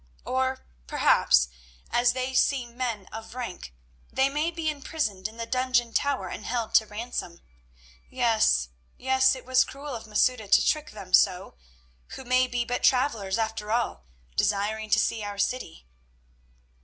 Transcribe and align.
Or, 0.25 0.65
perhaps, 0.87 1.47
as 1.91 2.13
they 2.13 2.33
seem 2.33 2.75
men 2.75 3.05
of 3.13 3.35
rank, 3.35 3.71
they 4.11 4.29
may 4.29 4.49
be 4.49 4.67
imprisoned 4.67 5.27
in 5.27 5.37
the 5.37 5.45
dungeon 5.45 5.93
tower 5.93 6.27
and 6.27 6.43
held 6.43 6.73
to 6.73 6.87
ransom. 6.87 7.39
Yes, 8.09 8.69
yes; 8.97 9.35
it 9.35 9.45
was 9.45 9.63
cruel 9.63 9.93
of 9.93 10.07
Masouda 10.07 10.47
to 10.47 10.65
trick 10.65 10.89
them 10.89 11.13
so, 11.13 11.53
who 12.15 12.23
may 12.23 12.47
be 12.47 12.65
but 12.65 12.81
travellers 12.81 13.37
after 13.37 13.71
all, 13.71 14.07
desiring 14.35 14.89
to 14.89 14.97
see 14.99 15.23
our 15.23 15.37
city." 15.37 15.85